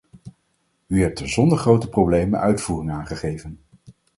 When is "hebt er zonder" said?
1.01-1.57